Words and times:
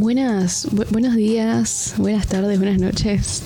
Buenas, 0.00 0.68
buenos 0.92 1.16
días, 1.16 1.94
buenas 1.96 2.28
tardes, 2.28 2.56
buenas 2.60 2.78
noches. 2.78 3.42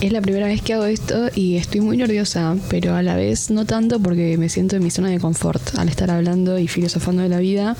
Es 0.00 0.10
la 0.10 0.22
primera 0.22 0.46
vez 0.46 0.62
que 0.62 0.72
hago 0.72 0.86
esto 0.86 1.28
y 1.34 1.56
estoy 1.56 1.82
muy 1.82 1.98
nerviosa, 1.98 2.56
pero 2.70 2.94
a 2.94 3.02
la 3.02 3.16
vez 3.16 3.50
no 3.50 3.66
tanto 3.66 4.00
porque 4.00 4.38
me 4.38 4.48
siento 4.48 4.76
en 4.76 4.82
mi 4.82 4.90
zona 4.90 5.10
de 5.10 5.20
confort 5.20 5.74
al 5.76 5.90
estar 5.90 6.10
hablando 6.10 6.58
y 6.58 6.68
filosofando 6.68 7.22
de 7.22 7.28
la 7.28 7.38
vida. 7.38 7.76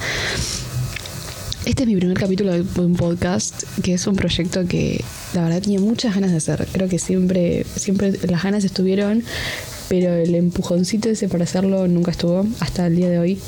Este 1.65 1.85
es 1.85 1.89
mi 1.89 1.97
primer 1.97 2.19
capítulo 2.19 2.53
de 2.53 2.81
un 2.83 2.93
podcast, 2.93 3.63
que 3.83 3.95
es 3.95 4.07
un 4.07 4.17
proyecto 4.17 4.67
que 4.67 5.03
la 5.33 5.45
verdad 5.45 5.63
tenía 5.63 5.81
muchas 5.81 6.15
ganas 6.15 6.31
de 6.31 6.37
hacer. 6.37 6.69
Creo 6.73 6.91
que 6.91 6.99
siempre, 6.99 7.65
siempre 7.77 8.13
las 8.29 8.43
ganas 8.43 8.65
estuvieron, 8.65 9.25
pero 9.89 10.13
el 10.13 10.35
empujoncito 10.35 11.09
ese 11.09 11.27
para 11.27 11.45
hacerlo 11.45 11.89
nunca 11.89 12.11
estuvo 12.11 12.47
hasta 12.61 12.87
el 12.87 12.97
día 12.97 13.09
de 13.09 13.19
hoy 13.19 13.39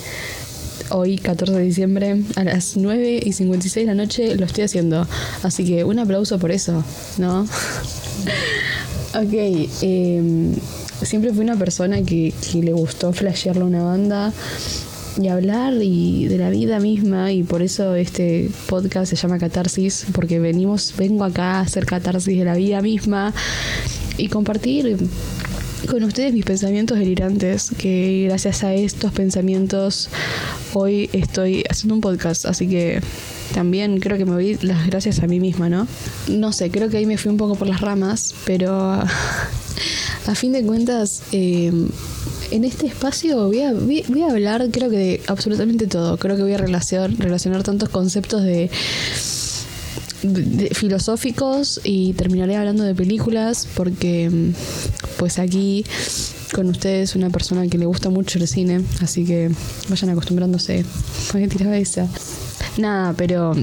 hoy 0.95 1.19
14 1.19 1.55
de 1.55 1.63
diciembre 1.63 2.23
a 2.37 2.45
las 2.45 2.77
9 2.77 3.21
y 3.25 3.33
56 3.33 3.87
de 3.87 3.93
la 3.93 3.95
noche 3.95 4.37
lo 4.37 4.47
estoy 4.47 4.65
haciendo. 4.65 5.07
Así 5.43 5.65
que 5.65 5.83
un 5.85 5.99
aplauso 5.99 6.39
por 6.39 6.53
eso, 6.53 6.85
¿no? 7.19 7.43
ok, 9.15 9.69
em, 9.83 10.55
siempre 11.03 11.33
fui 11.33 11.43
una 11.45 11.57
persona 11.57 12.03
que, 12.03 12.33
le 12.55 12.73
gustó 12.73 13.13
flashearle 13.13 13.63
a 13.63 13.67
una 13.67 13.83
banda 13.83 14.33
y 15.21 15.29
hablar 15.29 15.75
y 15.83 16.27
de 16.27 16.39
la 16.39 16.51
vida 16.51 16.79
misma 16.79 17.33
y 17.33 17.43
por 17.43 17.63
eso 17.63 17.95
este 17.95 18.51
podcast 18.67 19.11
se 19.11 19.17
llama 19.17 19.39
Catarsis 19.39 20.07
porque 20.13 20.41
venimos 20.41 20.95
vengo 20.97 21.23
acá 21.23 21.59
a 21.59 21.61
hacer 21.61 21.87
catarsis 21.87 22.37
de 22.37 22.45
la 22.45 22.55
vida 22.55 22.83
misma 22.83 23.33
y 24.17 24.29
compartir 24.29 24.97
con 25.87 26.03
ustedes 26.05 26.33
mis 26.33 26.45
pensamientos 26.45 26.99
delirantes, 26.99 27.71
que 27.77 28.25
gracias 28.29 28.65
a 28.65 28.75
estos 28.75 29.13
pensamientos 29.13 30.09
hoy 30.73 31.11
estoy 31.13 31.65
haciendo 31.69 31.95
un 31.95 32.01
podcast, 32.01 32.47
así 32.47 32.69
que 32.69 33.01
también 33.55 34.01
creo 34.01 34.17
que 34.17 34.25
me 34.25 34.33
doy 34.33 34.59
las 34.63 34.87
gracias 34.87 35.21
a 35.21 35.27
mí 35.27 35.41
misma, 35.41 35.69
¿no? 35.69 35.87
No 36.29 36.53
sé, 36.53 36.71
creo 36.71 36.89
que 36.89 36.99
ahí 36.99 37.07
me 37.07 37.19
fui 37.19 37.31
un 37.31 37.37
poco 37.37 37.55
por 37.55 37.69
las 37.69 37.81
ramas, 37.81 38.35
pero 38.45 38.73
a, 40.27 40.35
fin 40.35 40.53
de 40.53 40.65
cuentas, 40.65 41.23
em, 41.33 41.89
en 42.51 42.65
este 42.65 42.87
espacio 42.87 43.47
voy 43.47 43.61
a, 43.63 43.73
voy, 43.73 44.23
a 44.23 44.31
hablar 44.31 44.69
creo 44.71 44.91
que 44.91 44.97
de 44.97 45.23
absolutamente 45.27 45.87
todo, 45.87 46.17
creo 46.19 46.37
que 46.37 46.43
voy 46.43 46.53
a 46.53 46.59
relacionar, 46.59 47.11
relacionar 47.19 47.63
tantos 47.63 47.89
conceptos 47.89 48.43
de 48.43 48.71
filosóficos 50.73 51.81
y 51.85 52.13
terminaré 52.15 52.57
hablando 52.57 52.85
de 52.85 52.95
películas 52.95 53.69
porque 53.75 54.31
pues 55.19 55.39
aquí 55.39 55.85
con 56.53 56.69
ustedes 56.69 57.17
una 57.17 57.31
persona 57.31 57.67
que 57.69 57.79
le 57.79 57.87
gusta 57.87 58.11
mucho 58.11 58.39
el 58.39 58.47
cine, 58.47 58.83
así 59.01 59.25
que 59.25 59.51
vayan 59.89 60.11
acostumbrándose. 60.11 60.85
Voy 61.33 61.43
a 61.43 61.49
tirar 61.49 61.75
esa. 61.75 62.09
Nada, 62.79 63.13
pero 63.17 63.55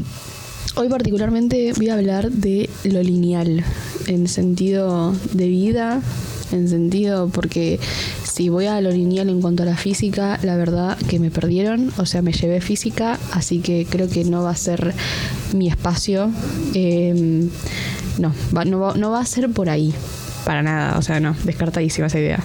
hoy 0.76 0.90
particularmente 0.90 1.74
voy 1.76 1.90
a 1.90 1.96
hablar 1.96 2.32
de 2.32 2.70
lo 2.84 3.02
lineal, 3.02 3.64
en 4.08 4.28
sentido 4.28 5.16
de 5.34 5.48
vida, 5.48 6.02
en 6.52 6.68
sentido 6.68 7.30
porque 7.30 7.80
si 8.42 8.50
voy 8.50 8.66
a 8.66 8.82
lo 8.82 8.90
lineal 8.90 9.30
en 9.30 9.40
cuanto 9.40 9.62
a 9.62 9.68
la 9.68 9.78
física, 9.78 10.40
la 10.42 10.56
verdad 10.56 10.98
que 11.08 11.20
me 11.20 11.30
perdieron, 11.30 11.94
o 11.98 12.08
sea, 12.08 12.24
me 12.24 12.32
llevé 12.32 12.60
física, 12.60 13.20
así 13.34 13.60
que 13.60 13.86
creo 13.88 14.10
que 14.10 14.24
no 14.24 14.42
va 14.42 14.50
a 14.50 14.56
ser 14.56 14.96
mi 15.54 15.68
espacio. 15.68 16.32
Em, 16.74 17.52
no, 18.18 18.34
no, 18.66 18.96
no 18.96 19.12
va 19.12 19.20
a 19.20 19.26
ser 19.28 19.52
por 19.52 19.70
ahí, 19.70 19.94
para 20.44 20.64
nada, 20.64 20.98
o 20.98 21.04
sea, 21.04 21.20
no, 21.20 21.36
descartadísima 21.44 22.08
esa 22.08 22.18
idea. 22.18 22.40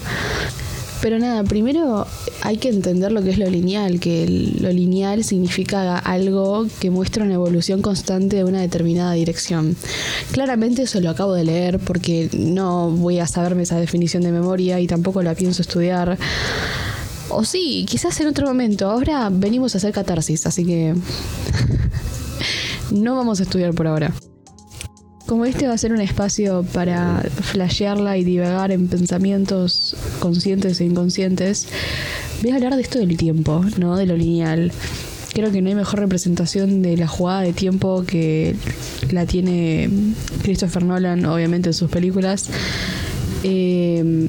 Pero 1.02 1.18
nada, 1.18 1.44
primero 1.44 2.06
hay 2.42 2.56
que 2.56 2.68
entender 2.68 3.12
lo 3.12 3.22
que 3.22 3.30
es 3.30 3.38
lo 3.38 3.48
lineal, 3.48 4.00
que 4.00 4.26
lo 4.60 4.70
lineal 4.72 5.24
significa 5.24 5.98
algo 5.98 6.66
que 6.80 6.90
muestra 6.90 7.24
una 7.24 7.34
evolución 7.34 7.82
constante 7.82 8.36
de 8.36 8.44
una 8.44 8.60
determinada 8.60 9.12
dirección. 9.12 9.76
Claramente 10.32 10.82
eso 10.82 11.00
lo 11.00 11.10
acabo 11.10 11.34
de 11.34 11.44
leer 11.44 11.78
porque 11.78 12.30
no 12.32 12.90
voy 12.90 13.18
a 13.18 13.26
saberme 13.26 13.64
esa 13.64 13.78
definición 13.78 14.22
de 14.22 14.32
memoria 14.32 14.80
y 14.80 14.86
tampoco 14.86 15.22
la 15.22 15.34
pienso 15.34 15.62
estudiar. 15.62 16.18
O 17.28 17.44
sí, 17.44 17.84
quizás 17.88 18.18
en 18.20 18.28
otro 18.28 18.46
momento. 18.46 18.90
Ahora 18.90 19.28
venimos 19.30 19.74
a 19.74 19.78
hacer 19.78 19.92
catarsis, 19.92 20.46
así 20.46 20.64
que 20.64 20.94
no 22.90 23.16
vamos 23.16 23.40
a 23.40 23.42
estudiar 23.42 23.74
por 23.74 23.86
ahora. 23.86 24.12
Como 25.26 25.44
este 25.44 25.66
va 25.66 25.74
a 25.74 25.78
ser 25.78 25.92
un 25.92 26.00
espacio 26.00 26.64
para 26.72 27.20
flashearla 27.20 28.16
y 28.16 28.24
divagar 28.24 28.70
en 28.70 28.86
pensamientos 28.86 29.96
conscientes 30.20 30.80
e 30.80 30.84
inconscientes, 30.84 31.66
voy 32.42 32.52
a 32.52 32.54
hablar 32.54 32.76
de 32.76 32.82
esto 32.82 33.00
del 33.00 33.16
tiempo, 33.16 33.64
¿no? 33.76 33.96
De 33.96 34.06
lo 34.06 34.16
lineal. 34.16 34.70
Creo 35.34 35.50
que 35.50 35.60
no 35.62 35.68
hay 35.68 35.74
mejor 35.74 35.98
representación 35.98 36.80
de 36.80 36.96
la 36.96 37.08
jugada 37.08 37.40
de 37.40 37.52
tiempo 37.52 38.04
que 38.06 38.54
la 39.10 39.26
tiene 39.26 39.90
Christopher 40.42 40.84
Nolan, 40.84 41.26
obviamente, 41.26 41.70
en 41.70 41.74
sus 41.74 41.90
películas. 41.90 42.48
Eh, 43.42 44.28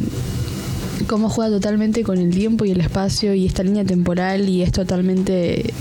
cómo 1.05 1.29
juega 1.29 1.51
totalmente 1.51 2.03
con 2.03 2.17
el 2.17 2.33
tiempo 2.33 2.65
y 2.65 2.71
el 2.71 2.81
espacio 2.81 3.33
y 3.33 3.45
esta 3.45 3.63
línea 3.63 3.85
temporal 3.85 4.49
y 4.49 4.63
es 4.63 4.71
totalmente 4.71 5.73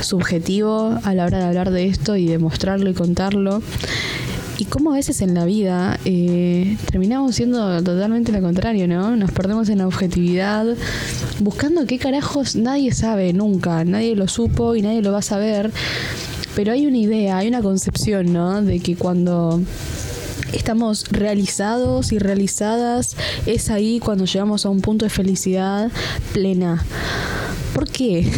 subjetivo 0.00 0.98
a 1.02 1.14
la 1.14 1.24
hora 1.24 1.38
de 1.38 1.44
hablar 1.44 1.70
de 1.70 1.86
esto 1.86 2.16
y 2.16 2.26
de 2.26 2.38
mostrarlo 2.38 2.90
y 2.90 2.94
contarlo. 2.94 3.62
Y 4.58 4.64
cómo 4.64 4.90
a 4.90 4.94
veces 4.94 5.20
en 5.22 5.34
la 5.34 5.44
vida 5.44 6.00
eh, 6.04 6.76
terminamos 6.90 7.36
siendo 7.36 7.80
totalmente 7.82 8.32
lo 8.32 8.40
contrario, 8.40 8.88
¿no? 8.88 9.14
Nos 9.14 9.30
perdemos 9.30 9.68
en 9.68 9.78
la 9.78 9.86
objetividad, 9.86 10.66
buscando 11.38 11.86
qué 11.86 11.98
carajos 11.98 12.56
nadie 12.56 12.92
sabe 12.92 13.32
nunca, 13.32 13.84
nadie 13.84 14.16
lo 14.16 14.26
supo 14.26 14.74
y 14.74 14.82
nadie 14.82 15.00
lo 15.00 15.12
va 15.12 15.18
a 15.18 15.22
saber. 15.22 15.70
Pero 16.56 16.72
hay 16.72 16.86
una 16.86 16.98
idea, 16.98 17.38
hay 17.38 17.46
una 17.46 17.62
concepción, 17.62 18.32
¿no? 18.32 18.60
De 18.60 18.80
que 18.80 18.96
cuando 18.96 19.60
estamos 20.52 21.04
realizados 21.10 22.10
y 22.10 22.18
realizadas, 22.18 23.16
es 23.46 23.70
ahí 23.70 24.00
cuando 24.00 24.24
llegamos 24.24 24.66
a 24.66 24.70
un 24.70 24.80
punto 24.80 25.04
de 25.04 25.10
felicidad 25.10 25.90
plena. 26.32 26.84
¿Por 27.74 27.88
qué? 27.88 28.28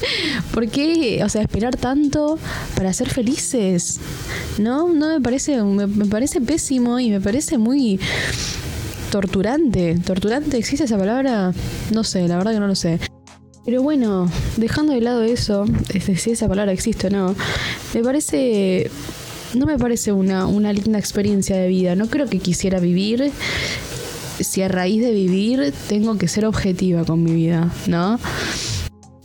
¿Por 0.52 0.68
qué, 0.68 1.22
o 1.24 1.28
sea, 1.28 1.42
esperar 1.42 1.76
tanto 1.76 2.38
para 2.76 2.92
ser 2.92 3.08
felices? 3.08 3.98
No, 4.58 4.88
no 4.92 5.08
me 5.08 5.20
parece, 5.20 5.62
me, 5.62 6.06
parece 6.06 6.40
pésimo 6.40 6.98
y 6.98 7.10
me 7.10 7.20
parece 7.20 7.58
muy 7.58 7.98
torturante. 9.10 9.98
¿Torturante 10.04 10.56
existe 10.56 10.84
esa 10.84 10.98
palabra? 10.98 11.52
No 11.92 12.04
sé, 12.04 12.26
la 12.28 12.36
verdad 12.36 12.52
que 12.52 12.60
no 12.60 12.66
lo 12.66 12.74
sé. 12.74 12.98
Pero 13.64 13.82
bueno, 13.82 14.30
dejando 14.56 14.94
de 14.94 15.00
lado 15.00 15.22
eso, 15.22 15.66
si 16.16 16.30
esa 16.30 16.48
palabra 16.48 16.72
existe 16.72 17.08
o 17.08 17.10
no, 17.10 17.34
me 17.94 18.02
parece. 18.02 18.90
No 19.54 19.64
me 19.64 19.78
parece 19.78 20.12
una, 20.12 20.46
una 20.46 20.74
linda 20.74 20.98
experiencia 20.98 21.56
de 21.56 21.68
vida. 21.68 21.94
No 21.94 22.08
creo 22.08 22.26
que 22.28 22.38
quisiera 22.38 22.80
vivir 22.80 23.32
si 24.40 24.62
a 24.62 24.68
raíz 24.68 25.02
de 25.02 25.12
vivir 25.12 25.72
tengo 25.88 26.16
que 26.18 26.28
ser 26.28 26.44
objetiva 26.44 27.04
con 27.04 27.22
mi 27.22 27.32
vida, 27.32 27.72
¿no? 27.86 28.18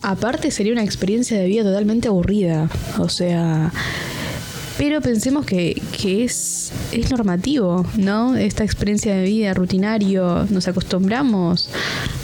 Aparte 0.04 0.52
sería 0.52 0.74
una 0.74 0.84
experiencia 0.84 1.38
de 1.38 1.48
vida 1.48 1.64
totalmente 1.64 2.10
aburrida. 2.10 2.70
O 3.00 3.10
sea, 3.10 3.72
pero 4.78 5.02
pensemos 5.02 5.46
que, 5.46 5.82
es, 6.04 6.72
es 6.92 7.10
normativo, 7.10 7.86
¿no? 7.96 8.36
Esta 8.36 8.64
experiencia 8.64 9.16
de 9.16 9.24
vida 9.24 9.54
rutinario, 9.54 10.46
nos 10.50 10.68
acostumbramos 10.68 11.70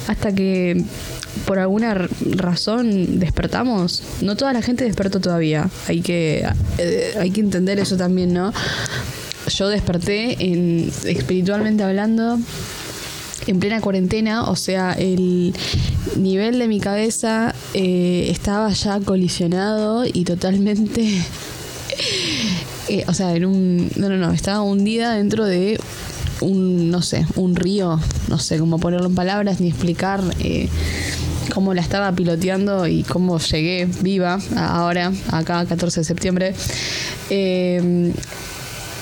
hasta 0.08 0.34
que 0.34 0.84
por 1.46 1.60
alguna 1.60 1.94
razón 1.94 3.20
despertamos. 3.20 4.04
No 4.22 4.36
toda 4.36 4.52
la 4.52 4.62
gente 4.62 4.84
despertó 4.84 5.22
todavía. 5.22 5.70
Hay 5.88 6.02
que, 6.02 6.46
eh, 6.80 7.14
hay 7.20 7.32
que 7.32 7.40
entender 7.42 7.80
eso 7.80 7.96
también, 7.98 8.34
¿no? 8.34 8.52
Yo 9.48 9.70
desperté 9.70 10.36
en, 10.52 10.92
espiritualmente 11.06 11.84
hablando 11.84 12.40
en 13.48 13.60
plena 13.60 13.80
cuarentena, 13.80 14.50
o 14.50 14.56
sea, 14.56 14.94
el 14.94 15.54
nivel 16.16 16.60
de 16.60 16.68
mi 16.68 16.80
cabeza 16.80 17.54
eh, 17.74 18.28
estaba 18.30 18.72
ya 18.72 19.00
colisionado 19.00 20.06
y 20.06 20.24
totalmente, 20.24 21.08
eh, 22.90 23.04
o 23.08 23.14
sea, 23.14 23.36
en 23.36 23.46
un, 23.46 23.92
no, 23.96 24.10
no, 24.10 24.18
no, 24.18 24.32
estaba 24.32 24.62
hundida 24.62 25.14
dentro 25.14 25.46
de 25.46 25.80
un, 26.42 26.90
no 26.90 27.02
sé, 27.02 27.26
un 27.36 27.56
río, 27.56 28.00
no 28.28 28.40
sé 28.40 28.60
cómo 28.60 28.80
ponerlo 28.80 29.08
en 29.08 29.16
palabras 29.16 29.60
ni 29.60 29.70
explicar 29.70 30.24
eh, 30.40 30.70
cómo 31.54 31.74
la 31.74 31.82
estaba 31.82 32.12
piloteando 32.12 32.88
y 32.88 33.04
cómo 33.04 33.40
llegué 33.40 33.88
viva 34.02 34.40
ahora, 34.56 35.12
acá, 35.32 35.66
14 35.66 36.02
de 36.02 36.04
septiembre 36.04 36.56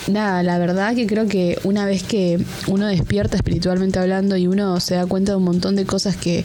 nada, 0.08 0.44
la 0.44 0.58
verdad 0.58 0.96
que 0.96 1.08
creo 1.08 1.28
que 1.28 1.60
una 1.64 1.86
vez 1.86 2.04
que 2.04 2.40
uno 2.68 2.88
despierta 2.88 3.38
espiritualmente 3.38 4.00
hablando 4.00 4.38
y 4.38 4.48
uno 4.48 4.80
se 4.80 4.96
da 4.96 5.06
cuenta 5.06 5.34
de 5.34 5.38
un 5.38 5.44
montón 5.44 5.76
de 5.76 5.86
cosas 5.86 6.18
que 6.18 6.44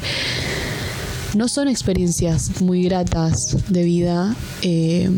no 1.34 1.48
son 1.48 1.68
experiencias 1.68 2.60
muy 2.60 2.82
gratas 2.82 3.56
de 3.68 3.84
vida, 3.84 4.34
eh, 4.62 5.08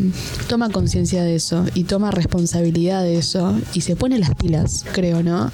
toma 0.47 0.69
conciencia 0.69 1.23
de 1.23 1.35
eso 1.35 1.65
y 1.73 1.83
toma 1.83 2.11
responsabilidad 2.11 3.03
de 3.03 3.17
eso 3.17 3.55
y 3.73 3.81
se 3.81 3.95
pone 3.95 4.17
las 4.17 4.33
pilas, 4.35 4.85
creo, 4.93 5.23
¿no? 5.23 5.51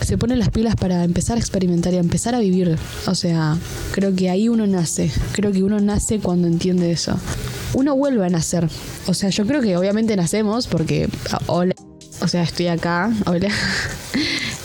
Se 0.00 0.16
pone 0.16 0.36
las 0.36 0.50
pilas 0.50 0.74
para 0.74 1.04
empezar 1.04 1.36
a 1.36 1.40
experimentar 1.40 1.92
y 1.92 1.96
a 1.96 2.00
empezar 2.00 2.34
a 2.34 2.38
vivir. 2.38 2.78
O 3.06 3.14
sea, 3.14 3.58
creo 3.92 4.14
que 4.14 4.30
ahí 4.30 4.48
uno 4.48 4.66
nace. 4.66 5.10
Creo 5.32 5.52
que 5.52 5.62
uno 5.62 5.80
nace 5.80 6.18
cuando 6.18 6.48
entiende 6.48 6.90
eso. 6.90 7.18
uno 7.74 7.94
vuelve 7.94 8.24
a 8.24 8.30
nacer. 8.30 8.68
O 9.06 9.12
sea, 9.12 9.28
yo 9.28 9.44
creo 9.46 9.60
que 9.60 9.76
obviamente 9.76 10.16
nacemos 10.16 10.66
porque, 10.66 11.08
ah, 11.30 11.40
o 12.20 12.28
sea, 12.28 12.42
estoy 12.42 12.68
acá, 12.68 13.12
hola. 13.26 13.48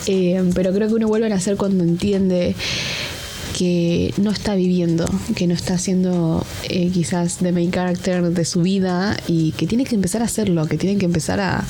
Eh, 0.06 0.44
pero 0.54 0.74
creo 0.74 0.90
que 0.90 0.96
uno 0.96 1.08
vuelve 1.08 1.28
a 1.28 1.30
nacer 1.30 1.56
cuando 1.56 1.86
entiende 1.86 2.58
que 3.58 4.14
no 4.18 4.32
está 4.32 4.54
viviendo, 4.54 5.06
que 5.34 5.48
no 5.48 5.54
está 5.54 5.76
haciendo 5.76 6.46
eh, 6.68 6.90
quizás 6.92 7.40
de 7.40 7.54
main 7.54 7.72
character 7.72 8.22
de 8.22 8.44
su 8.44 8.62
vida 8.62 9.16
y 9.28 9.54
que 9.54 9.66
tiene 9.66 9.86
que 9.86 9.96
empezar 9.96 10.22
a 10.22 10.26
hacerlo, 10.26 10.68
que 10.68 10.78
tiene 10.78 11.00
que 11.00 11.06
empezar 11.06 11.40
a, 11.40 11.64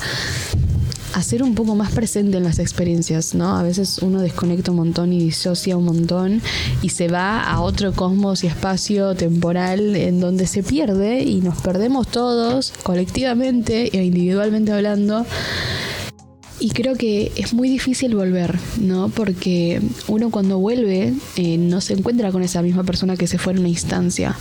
a 1.14 1.22
ser 1.22 1.42
un 1.42 1.54
poco 1.54 1.76
más 1.76 1.92
presente 1.92 2.38
en 2.38 2.44
las 2.44 2.58
experiencias, 2.58 3.34
¿no? 3.34 3.56
A 3.56 3.62
veces 3.62 3.98
uno 3.98 4.20
desconecta 4.20 4.72
un 4.72 4.78
montón 4.78 5.12
y 5.12 5.20
disocia 5.20 5.76
un 5.76 5.84
montón 5.84 6.42
y 6.82 6.88
se 6.88 7.08
va 7.08 7.40
a 7.40 7.60
otro 7.60 7.92
cosmos 7.92 8.42
y 8.42 8.48
espacio 8.48 9.14
temporal 9.14 9.94
en 9.94 10.18
donde 10.18 10.46
se 10.46 10.64
pierde 10.64 11.22
y 11.22 11.40
nos 11.40 11.60
perdemos 11.60 12.08
todos 12.08 12.72
colectivamente 12.82 13.96
e 13.96 14.04
individualmente 14.04 14.72
hablando. 14.72 15.24
Y 16.60 16.70
creo 16.70 16.94
que 16.94 17.32
es 17.36 17.52
muy 17.52 17.68
difícil 17.68 18.14
volver, 18.14 18.58
¿no? 18.80 19.08
Porque 19.08 19.80
uno 20.06 20.30
cuando 20.30 20.58
vuelve 20.58 21.12
eh, 21.36 21.58
no 21.58 21.80
se 21.80 21.94
encuentra 21.94 22.30
con 22.32 22.42
esa 22.42 22.62
misma 22.62 22.84
persona 22.84 23.16
que 23.16 23.26
se 23.26 23.38
fue 23.38 23.52
en 23.52 23.60
una 23.60 23.68
instancia. 23.68 24.36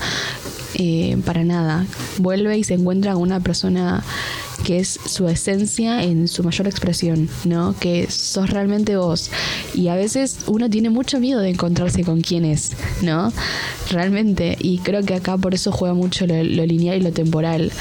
Eh, 0.75 1.17
para 1.25 1.43
nada. 1.43 1.85
Vuelve 2.17 2.57
y 2.57 2.63
se 2.63 2.73
encuentra 2.73 3.13
con 3.13 3.21
una 3.21 3.39
persona 3.39 4.03
que 4.63 4.79
es 4.79 4.99
su 5.05 5.27
esencia 5.27 6.03
en 6.03 6.27
su 6.27 6.43
mayor 6.43 6.67
expresión, 6.67 7.29
¿no? 7.43 7.75
Que 7.79 8.09
sos 8.09 8.49
realmente 8.49 8.95
vos. 8.95 9.29
Y 9.73 9.89
a 9.89 9.95
veces 9.95 10.37
uno 10.47 10.69
tiene 10.69 10.89
mucho 10.89 11.19
miedo 11.19 11.41
de 11.41 11.49
encontrarse 11.49 12.03
con 12.03 12.21
quién 12.21 12.45
es, 12.45 12.71
¿no? 13.01 13.31
Realmente. 13.91 14.57
Y 14.59 14.79
creo 14.79 15.03
que 15.03 15.15
acá 15.15 15.37
por 15.37 15.53
eso 15.53 15.71
juega 15.71 15.93
mucho 15.93 16.25
lo, 16.25 16.41
lineal 16.43 16.97
y 16.97 17.01
lo 17.01 17.11
temporal. 17.11 17.71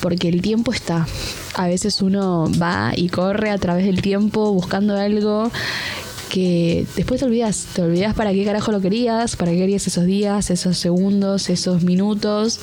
Porque 0.00 0.28
el 0.28 0.42
tiempo 0.42 0.72
está. 0.72 1.06
A 1.54 1.66
veces 1.66 2.02
uno 2.02 2.50
va 2.60 2.92
y 2.94 3.08
corre 3.08 3.50
a 3.50 3.58
través 3.58 3.86
del 3.86 4.02
tiempo 4.02 4.52
buscando 4.52 4.96
algo 4.96 5.50
que 6.28 6.86
después 6.96 7.20
te 7.20 7.26
olvidas, 7.26 7.66
te 7.74 7.82
olvidas 7.82 8.14
para 8.14 8.32
qué 8.32 8.44
carajo 8.44 8.72
lo 8.72 8.80
querías, 8.80 9.36
para 9.36 9.52
qué 9.52 9.58
querías 9.58 9.86
esos 9.86 10.04
días, 10.04 10.50
esos 10.50 10.76
segundos, 10.76 11.48
esos 11.48 11.82
minutos. 11.82 12.60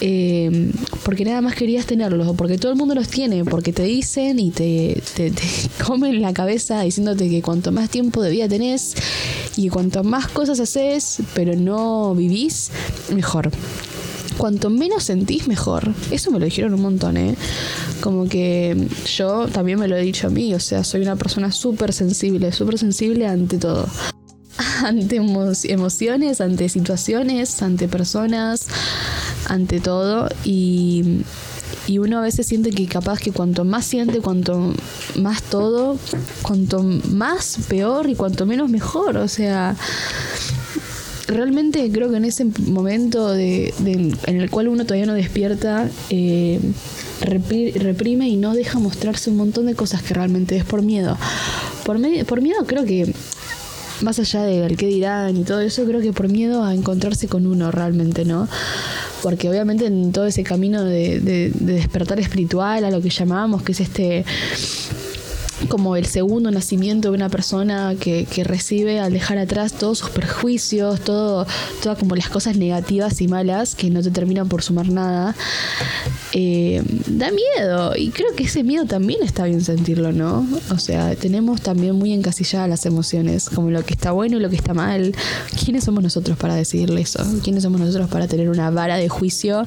Eh, 0.00 0.70
porque 1.02 1.24
nada 1.24 1.40
más 1.40 1.54
querías 1.54 1.86
tenerlos, 1.86 2.36
porque 2.36 2.56
todo 2.56 2.70
el 2.70 2.78
mundo 2.78 2.94
los 2.94 3.08
tiene, 3.08 3.44
porque 3.44 3.72
te 3.72 3.82
dicen 3.82 4.38
y 4.38 4.50
te, 4.50 5.02
te, 5.16 5.32
comen 5.84 6.22
la 6.22 6.32
cabeza 6.32 6.82
diciéndote 6.82 7.28
que 7.28 7.42
cuanto 7.42 7.72
más 7.72 7.90
tiempo 7.90 8.22
de 8.22 8.30
vida 8.30 8.48
tenés 8.48 8.94
y 9.56 9.70
cuanto 9.70 10.04
más 10.04 10.28
cosas 10.28 10.60
haces, 10.60 11.18
pero 11.34 11.56
no 11.56 12.14
vivís, 12.14 12.70
mejor. 13.12 13.50
Cuanto 14.38 14.70
menos 14.70 15.04
sentís, 15.04 15.48
mejor. 15.48 15.92
Eso 16.10 16.30
me 16.30 16.38
lo 16.38 16.46
dijeron 16.46 16.72
un 16.72 16.80
montón, 16.80 17.16
¿eh? 17.18 17.36
Como 18.00 18.28
que 18.28 18.88
yo 19.14 19.48
también 19.48 19.78
me 19.78 19.88
lo 19.88 19.96
he 19.96 20.02
dicho 20.02 20.28
a 20.28 20.30
mí, 20.30 20.54
o 20.54 20.60
sea, 20.60 20.84
soy 20.84 21.02
una 21.02 21.16
persona 21.16 21.52
súper 21.52 21.92
sensible, 21.92 22.52
súper 22.52 22.78
sensible 22.78 23.26
ante 23.26 23.58
todo 23.58 23.86
ante 24.84 25.16
emociones, 25.16 26.40
ante 26.40 26.68
situaciones, 26.68 27.62
ante 27.62 27.88
personas, 27.88 28.66
ante 29.46 29.80
todo 29.80 30.28
y, 30.44 31.22
uno 31.88 32.18
a 32.18 32.20
veces 32.20 32.46
siente 32.46 32.70
que 32.70 32.86
capaz 32.86 33.18
que 33.18 33.32
cuanto 33.32 33.64
más 33.64 33.86
siente, 33.86 34.20
cuanto 34.20 34.74
más 35.16 35.42
todo, 35.42 35.96
cuanto 36.42 36.82
más 36.82 37.60
peor 37.66 38.10
y 38.10 38.14
cuanto 38.14 38.44
menos 38.44 38.68
mejor. 38.68 39.16
O 39.16 39.26
sea, 39.26 39.74
realmente 41.28 41.90
creo 41.92 42.10
que 42.10 42.16
en 42.16 42.24
ese 42.24 42.46
momento 42.66 43.32
de, 43.32 43.72
en 44.26 44.40
el 44.40 44.50
cual 44.50 44.68
uno 44.68 44.84
todavía 44.84 45.06
no 45.06 45.14
despierta, 45.14 45.88
eh, 46.10 46.58
reprime 47.20 48.28
y 48.28 48.36
no 48.36 48.54
deja 48.54 48.78
mostrarse 48.78 49.30
un 49.30 49.36
montón 49.36 49.66
de 49.66 49.74
cosas 49.74 50.02
que 50.02 50.14
realmente 50.14 50.56
es 50.56 50.64
por 50.64 50.82
miedo. 50.82 51.16
Por, 51.84 51.98
por 52.26 52.40
miedo 52.40 52.64
creo 52.66 52.84
que 52.84 53.12
más 54.00 54.18
allá 54.18 54.42
del 54.42 54.76
qué 54.76 54.86
dirán 54.86 55.36
y 55.36 55.44
todo 55.44 55.60
eso, 55.60 55.84
creo 55.84 56.00
que 56.00 56.12
por 56.12 56.28
miedo 56.28 56.64
a 56.64 56.74
encontrarse 56.74 57.28
con 57.28 57.46
uno 57.46 57.70
realmente, 57.70 58.24
¿no? 58.24 58.48
Porque 59.22 59.50
obviamente 59.50 59.86
en 59.86 60.12
todo 60.12 60.26
ese 60.26 60.44
camino 60.44 60.84
de, 60.84 61.20
de 61.20 61.50
despertar 61.54 62.20
espiritual, 62.20 62.84
a 62.84 62.90
lo 62.90 63.02
que 63.02 63.10
llamamos, 63.10 63.62
que 63.62 63.72
es 63.72 63.80
este 63.80 64.24
como 65.68 65.96
el 65.96 66.06
segundo 66.06 66.50
nacimiento 66.50 67.10
de 67.10 67.16
una 67.16 67.28
persona 67.28 67.94
que, 67.98 68.26
que, 68.26 68.44
recibe 68.44 69.00
al 69.00 69.12
dejar 69.12 69.38
atrás 69.38 69.72
todos 69.72 69.98
sus 69.98 70.10
perjuicios, 70.10 71.00
todo, 71.00 71.46
todas 71.82 71.98
como 71.98 72.14
las 72.14 72.28
cosas 72.28 72.56
negativas 72.56 73.20
y 73.20 73.28
malas 73.28 73.74
que 73.74 73.90
no 73.90 74.02
te 74.02 74.10
terminan 74.10 74.48
por 74.48 74.62
sumar 74.62 74.88
nada, 74.88 75.34
eh, 76.32 76.82
da 77.06 77.30
miedo. 77.30 77.96
Y 77.96 78.10
creo 78.10 78.34
que 78.34 78.44
ese 78.44 78.62
miedo 78.62 78.84
también 78.86 79.22
está 79.22 79.44
bien 79.44 79.60
sentirlo, 79.60 80.12
¿no? 80.12 80.46
O 80.70 80.78
sea, 80.78 81.14
tenemos 81.16 81.60
también 81.60 81.96
muy 81.96 82.12
encasilladas 82.12 82.68
las 82.68 82.86
emociones, 82.86 83.48
como 83.48 83.70
lo 83.70 83.84
que 83.84 83.94
está 83.94 84.12
bueno 84.12 84.36
y 84.36 84.40
lo 84.40 84.50
que 84.50 84.56
está 84.56 84.74
mal. 84.74 85.14
¿Quiénes 85.64 85.84
somos 85.84 86.02
nosotros 86.02 86.38
para 86.38 86.54
decidirle 86.54 87.00
eso? 87.00 87.24
¿Quiénes 87.42 87.62
somos 87.62 87.80
nosotros 87.80 88.08
para 88.08 88.28
tener 88.28 88.48
una 88.48 88.70
vara 88.70 88.96
de 88.96 89.08
juicio? 89.08 89.66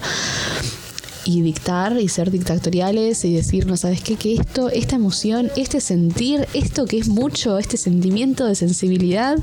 Y 1.26 1.42
dictar 1.42 2.00
y 2.00 2.08
ser 2.08 2.32
dictatoriales 2.32 3.24
y 3.26 3.34
decir, 3.34 3.68
no 3.68 3.78
sabes 3.78 4.02
qué, 4.02 4.16
que 4.16 4.34
esto, 4.34 4.70
esta 4.70 4.96
emoción, 4.96 5.52
este 5.56 5.80
sentir, 5.82 6.48
esto 6.54 6.86
que 6.86 6.98
es 6.98 7.08
mucho, 7.08 7.58
este 7.58 7.78
sentimiento 7.78 8.46
de 8.46 8.56
sensibilidad, 8.56 9.38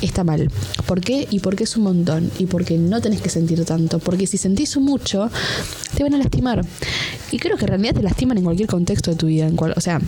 está 0.00 0.24
mal. 0.24 0.50
¿Por 0.86 1.00
qué? 1.00 1.26
Y 1.30 1.40
porque 1.40 1.64
es 1.64 1.76
un 1.76 1.84
montón. 1.84 2.30
Y 2.38 2.46
porque 2.46 2.78
no 2.78 3.00
tenés 3.00 3.20
que 3.20 3.28
sentir 3.28 3.64
tanto. 3.64 3.98
Porque 3.98 4.26
si 4.26 4.38
sentís 4.38 4.76
mucho, 4.76 5.30
te 5.94 6.02
van 6.02 6.14
a 6.14 6.18
lastimar. 6.18 6.64
Y 7.32 7.38
creo 7.38 7.56
que 7.56 7.64
en 7.64 7.68
realidad 7.68 7.94
te 7.94 8.02
lastiman 8.02 8.36
en 8.36 8.44
cualquier 8.44 8.68
contexto 8.68 9.10
de 9.10 9.16
tu 9.16 9.26
vida. 9.26 9.50
O 9.74 9.80
sea, 9.80 10.00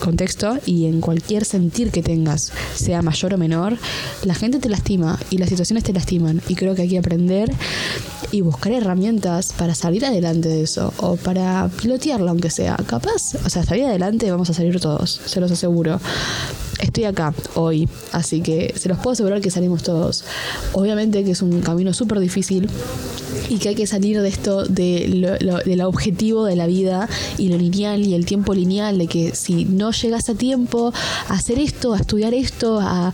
contexto 0.00 0.58
y 0.64 0.86
en 0.86 1.02
cualquier 1.02 1.44
sentir 1.44 1.90
que 1.90 2.02
tengas, 2.02 2.50
sea 2.74 3.02
mayor 3.02 3.34
o 3.34 3.38
menor, 3.38 3.76
la 4.24 4.34
gente 4.34 4.58
te 4.58 4.70
lastima 4.70 5.18
y 5.28 5.36
las 5.36 5.50
situaciones 5.50 5.84
te 5.84 5.92
lastiman. 5.92 6.40
Y 6.48 6.54
creo 6.54 6.74
que 6.74 6.82
hay 6.82 6.88
que 6.88 6.98
aprender 6.98 7.52
y 8.30 8.40
buscar 8.40 8.72
herramientas 8.72 9.52
para 9.52 9.74
salir 9.74 10.06
adelante 10.06 10.48
de 10.48 10.62
eso 10.62 10.94
o 10.96 11.16
para 11.16 11.68
pilotearlo 11.80 12.30
aunque 12.30 12.48
sea. 12.48 12.76
Capaz, 12.86 13.34
o 13.44 13.50
sea, 13.50 13.62
salir 13.64 13.84
adelante 13.84 14.30
vamos 14.30 14.48
a 14.48 14.54
salir 14.54 14.80
todos, 14.80 15.20
se 15.26 15.40
los 15.40 15.52
aseguro. 15.52 16.00
Estoy 16.80 17.04
acá 17.04 17.34
hoy, 17.54 17.88
así 18.12 18.40
que 18.40 18.74
se 18.76 18.88
los 18.88 18.98
puedo 18.98 19.12
asegurar 19.12 19.40
que 19.42 19.50
salimos 19.50 19.82
todos. 19.82 20.24
Obviamente 20.72 21.22
que 21.22 21.32
es 21.32 21.42
un 21.42 21.60
camino 21.60 21.92
súper 21.92 22.18
difícil 22.18 22.68
y 23.52 23.58
que 23.58 23.68
hay 23.68 23.74
que 23.74 23.86
salir 23.86 24.18
de 24.20 24.28
esto, 24.28 24.64
de 24.64 25.08
lo, 25.08 25.58
del 25.58 25.82
objetivo 25.82 26.46
de 26.46 26.56
la 26.56 26.66
vida 26.66 27.06
y 27.36 27.48
lo 27.48 27.58
lineal 27.58 28.00
y 28.06 28.14
el 28.14 28.24
tiempo 28.24 28.54
lineal, 28.54 28.96
de 28.96 29.06
que 29.08 29.34
si 29.34 29.66
no 29.66 29.90
llegas 29.92 30.30
a 30.30 30.34
tiempo 30.34 30.90
a 31.28 31.34
hacer 31.34 31.58
esto, 31.58 31.92
a 31.92 31.98
estudiar 31.98 32.32
esto, 32.32 32.80
a 32.80 33.12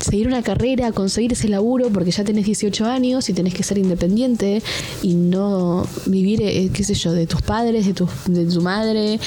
seguir 0.00 0.26
una 0.26 0.42
carrera, 0.42 0.86
a 0.86 0.92
conseguir 0.92 1.32
ese 1.32 1.48
laburo, 1.48 1.90
porque 1.90 2.10
ya 2.10 2.24
tenés 2.24 2.46
18 2.46 2.86
años 2.86 3.28
y 3.28 3.34
tenés 3.34 3.52
que 3.52 3.62
ser 3.62 3.76
independiente 3.76 4.62
y 5.02 5.12
no 5.12 5.86
vivir, 6.06 6.40
eh, 6.40 6.70
qué 6.72 6.82
sé 6.82 6.94
yo, 6.94 7.12
de 7.12 7.26
tus 7.26 7.42
padres, 7.42 7.84
de 7.84 7.92
tu, 7.92 8.08
de 8.26 8.46
tu 8.46 8.62
madre, 8.62 9.20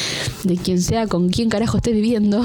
de 0.43 0.57
quien 0.57 0.81
sea, 0.81 1.05
con 1.05 1.29
quien 1.29 1.49
carajo 1.49 1.77
estés 1.77 1.93
viviendo, 1.93 2.43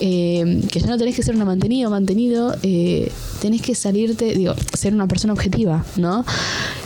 eh, 0.00 0.62
que 0.70 0.80
ya 0.80 0.86
no 0.86 0.98
tenés 0.98 1.16
que 1.16 1.22
ser 1.22 1.34
una 1.34 1.44
mantenida 1.44 1.88
o 1.88 1.90
mantenido, 1.90 2.54
eh, 2.62 3.10
tenés 3.40 3.62
que 3.62 3.74
salirte, 3.74 4.34
digo, 4.34 4.54
ser 4.74 4.94
una 4.94 5.08
persona 5.08 5.32
objetiva, 5.32 5.84
¿no? 5.96 6.24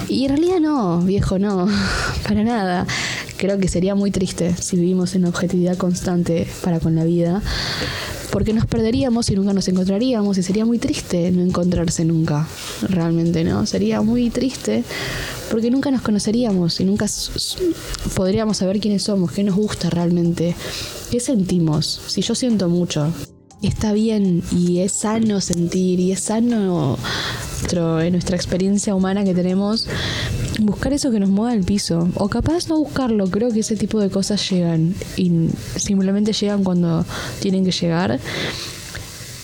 Y 0.08 0.24
en 0.24 0.36
realidad 0.36 0.60
no, 0.60 1.00
viejo, 1.00 1.38
no, 1.38 1.68
para 2.28 2.44
nada. 2.44 2.86
Creo 3.36 3.58
que 3.58 3.68
sería 3.68 3.94
muy 3.94 4.10
triste 4.10 4.54
si 4.60 4.76
vivimos 4.76 5.14
en 5.14 5.24
objetividad 5.24 5.76
constante 5.76 6.46
para 6.62 6.78
con 6.78 6.94
la 6.94 7.04
vida, 7.04 7.42
porque 8.30 8.52
nos 8.52 8.66
perderíamos 8.66 9.30
y 9.30 9.34
nunca 9.34 9.52
nos 9.52 9.66
encontraríamos 9.66 10.38
y 10.38 10.42
sería 10.42 10.64
muy 10.64 10.78
triste 10.78 11.30
no 11.32 11.42
encontrarse 11.42 12.04
nunca, 12.04 12.46
realmente, 12.82 13.42
¿no? 13.44 13.66
Sería 13.66 14.02
muy 14.02 14.30
triste 14.30 14.84
porque 15.50 15.70
nunca 15.70 15.90
nos 15.90 16.02
conoceríamos 16.02 16.80
y 16.80 16.84
nunca 16.84 17.06
podríamos 18.14 18.58
saber 18.58 18.80
quiénes 18.80 19.02
somos, 19.02 19.32
qué 19.32 19.42
nos 19.42 19.56
gusta 19.56 19.90
realmente, 19.90 20.54
qué 21.10 21.20
sentimos. 21.20 22.00
Si 22.06 22.22
yo 22.22 22.34
siento 22.34 22.68
mucho, 22.68 23.12
está 23.62 23.92
bien 23.92 24.42
y 24.52 24.78
es 24.78 24.92
sano 24.92 25.40
sentir 25.40 26.00
y 26.00 26.12
es 26.12 26.20
sano 26.20 26.96
en 28.00 28.12
nuestra 28.12 28.36
experiencia 28.36 28.94
humana 28.94 29.22
que 29.22 29.34
tenemos 29.34 29.86
buscar 30.60 30.92
eso 30.92 31.10
que 31.10 31.20
nos 31.20 31.28
mueva 31.28 31.52
al 31.52 31.62
piso 31.62 32.08
o 32.14 32.28
capaz 32.28 32.68
no 32.68 32.78
buscarlo 32.78 33.30
creo 33.30 33.50
que 33.50 33.60
ese 33.60 33.76
tipo 33.76 34.00
de 34.00 34.10
cosas 34.10 34.48
llegan 34.50 34.94
y 35.16 35.48
simplemente 35.76 36.32
llegan 36.32 36.64
cuando 36.64 37.04
tienen 37.40 37.64
que 37.64 37.70
llegar 37.70 38.18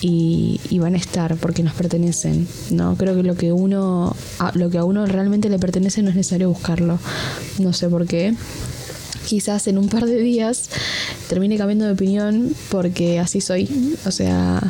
y, 0.01 0.59
van 0.79 0.93
a 0.93 0.97
estar 0.97 1.35
porque 1.37 1.63
nos 1.63 1.73
pertenecen 1.73 2.47
no 2.69 2.95
creo 2.95 3.15
que 3.15 3.23
lo 3.23 3.35
que 3.35 3.51
uno 3.51 4.15
lo 4.53 4.69
que 4.69 4.77
a 4.77 4.83
uno 4.83 5.05
realmente 5.07 5.49
le 5.49 5.57
pertenece 5.57 6.03
no 6.03 6.09
es 6.09 6.15
necesario 6.15 6.49
buscarlo 6.49 6.99
no 7.59 7.73
sé 7.73 7.89
por 7.89 8.05
qué 8.05 8.35
quizás 9.27 9.67
en 9.67 9.77
un 9.77 9.89
par 9.89 10.05
de 10.05 10.17
días 10.17 10.69
termine 11.27 11.57
cambiando 11.57 11.85
de 11.85 11.91
opinión 11.91 12.55
porque 12.69 13.19
así 13.19 13.41
soy. 13.41 13.93
O 14.05 14.11
sea, 14.11 14.61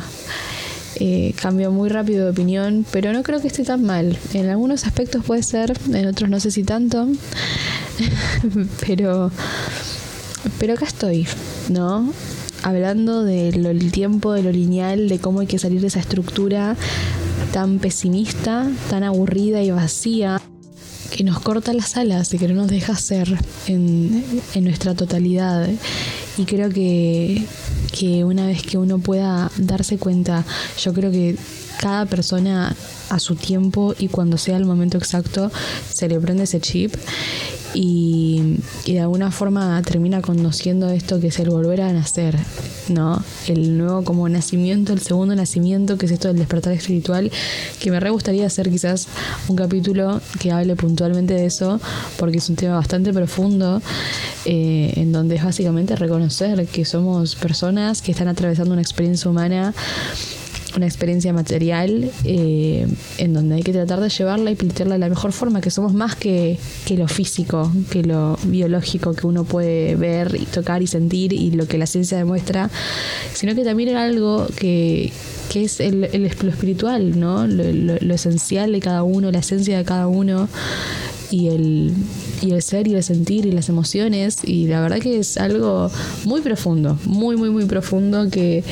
eh, 0.96 1.32
cambio 1.40 1.70
muy 1.70 1.88
rápido 1.88 2.24
de 2.24 2.30
opinión, 2.32 2.84
pero 2.90 3.12
no 3.12 3.22
creo 3.22 3.40
que 3.40 3.46
esté 3.46 3.62
tan 3.64 3.84
mal. 3.84 4.18
En 4.34 4.48
algunos 4.48 4.84
aspectos 4.84 5.24
puede 5.24 5.42
ser, 5.42 5.72
en 5.92 6.06
otros 6.06 6.28
no 6.28 6.40
sé 6.40 6.50
si 6.50 6.64
tanto, 6.64 7.08
pero, 8.86 9.30
pero 10.58 10.74
acá 10.74 10.86
estoy, 10.86 11.26
¿no? 11.68 12.12
Hablando 12.62 13.24
del 13.24 13.92
tiempo, 13.92 14.32
de 14.32 14.42
lo 14.42 14.50
lineal, 14.50 15.08
de 15.08 15.18
cómo 15.18 15.40
hay 15.40 15.46
que 15.46 15.58
salir 15.58 15.80
de 15.80 15.86
esa 15.86 16.00
estructura 16.00 16.76
tan 17.52 17.78
pesimista, 17.78 18.70
tan 18.90 19.04
aburrida 19.04 19.62
y 19.62 19.70
vacía 19.70 20.40
que 21.10 21.24
nos 21.24 21.40
corta 21.40 21.72
las 21.72 21.96
alas 21.96 22.32
y 22.34 22.38
que 22.38 22.48
no 22.48 22.54
nos 22.54 22.68
deja 22.68 22.94
ser 22.96 23.38
en, 23.66 24.24
nuestra 24.60 24.94
totalidad. 24.94 25.68
Y 26.36 26.44
creo 26.44 26.68
que, 26.70 27.42
que 27.98 28.24
una 28.24 28.46
vez 28.46 28.62
que 28.62 28.78
uno 28.78 28.98
pueda 28.98 29.50
darse 29.56 29.98
cuenta, 29.98 30.44
yo 30.78 30.92
creo 30.92 31.10
que 31.10 31.36
cada 31.80 32.06
persona 32.06 32.76
a 33.08 33.18
su 33.18 33.36
tiempo 33.36 33.94
y 33.98 34.08
cuando 34.08 34.36
sea 34.36 34.56
el 34.56 34.64
momento 34.64 34.98
exacto 34.98 35.50
se 35.90 36.08
le 36.08 36.20
prende 36.20 36.44
ese 36.44 36.60
chip 36.60 36.94
y, 37.74 38.56
de 38.86 39.00
alguna 39.00 39.30
forma 39.30 39.80
termina 39.82 40.22
conociendo 40.22 40.88
esto 40.90 41.20
que 41.20 41.28
es 41.28 41.38
el 41.38 41.50
volver 41.50 41.82
a 41.82 41.92
nacer, 41.92 42.36
¿no? 42.88 43.22
El 43.46 43.76
nuevo 43.76 44.02
como 44.02 44.28
nacimiento, 44.28 44.92
el 44.92 45.00
segundo 45.00 45.34
nacimiento, 45.34 45.98
que 45.98 46.06
es 46.06 46.12
esto 46.12 46.28
del 46.28 46.38
despertar 46.38 46.72
espiritual, 46.72 47.30
que 47.80 47.90
me 47.90 48.00
re 48.00 48.10
gustaría 48.10 48.46
hacer 48.46 48.70
quizás 48.70 49.08
un 49.48 49.56
capítulo 49.56 50.20
que 50.40 50.50
hable 50.52 50.76
puntualmente 50.76 51.34
de 51.34 51.46
eso, 51.46 51.80
porque 52.16 52.38
es 52.38 52.48
un 52.48 52.56
tema 52.56 52.76
bastante 52.76 53.12
profundo, 53.12 53.82
eh, 54.44 54.92
en 54.96 55.12
donde 55.12 55.36
es 55.36 55.44
básicamente 55.44 55.94
reconocer 55.96 56.66
que 56.66 56.84
somos 56.84 57.36
personas 57.36 58.02
que 58.02 58.12
están 58.12 58.28
atravesando 58.28 58.72
una 58.72 58.82
experiencia 58.82 59.30
humana 59.30 59.74
una 60.76 60.86
experiencia 60.86 61.32
material 61.32 62.10
eh, 62.24 62.86
en 63.18 63.32
donde 63.32 63.56
hay 63.56 63.62
que 63.62 63.72
tratar 63.72 64.00
de 64.00 64.08
llevarla 64.08 64.50
y 64.50 64.54
plantearla 64.54 64.94
de 64.94 65.00
la 65.00 65.08
mejor 65.08 65.32
forma, 65.32 65.60
que 65.60 65.70
somos 65.70 65.92
más 65.92 66.16
que, 66.16 66.58
que, 66.86 66.96
lo 66.96 67.08
físico, 67.08 67.70
que 67.90 68.02
lo 68.02 68.38
biológico 68.44 69.14
que 69.14 69.26
uno 69.26 69.44
puede 69.44 69.96
ver 69.96 70.36
y 70.40 70.44
tocar 70.46 70.82
y 70.82 70.86
sentir 70.86 71.32
y 71.32 71.50
lo 71.50 71.66
que 71.66 71.78
la 71.78 71.86
ciencia 71.86 72.18
demuestra, 72.18 72.70
sino 73.32 73.54
que 73.54 73.64
también 73.64 73.90
era 73.90 74.04
algo 74.04 74.46
que, 74.56 75.12
que 75.48 75.64
es 75.64 75.80
el, 75.80 76.04
el, 76.04 76.30
lo 76.42 76.50
espiritual, 76.50 77.18
¿no? 77.18 77.46
Lo, 77.46 78.14
esencial 78.14 78.72
de 78.72 78.80
cada 78.80 79.02
uno, 79.02 79.30
la 79.30 79.38
esencia 79.38 79.78
de 79.78 79.84
cada 79.84 80.08
uno 80.08 80.48
y 81.30 81.48
el, 81.48 81.94
y 82.42 82.52
el 82.52 82.62
ser 82.62 82.88
y 82.88 82.94
el 82.94 83.02
sentir 83.02 83.46
y 83.46 83.52
las 83.52 83.68
emociones 83.68 84.38
y 84.44 84.66
la 84.66 84.80
verdad 84.80 84.98
que 84.98 85.18
es 85.18 85.36
algo 85.36 85.90
muy 86.24 86.40
profundo, 86.40 86.98
muy, 87.04 87.36
muy, 87.36 87.50
muy 87.50 87.64
profundo 87.66 88.28
que 88.30 88.64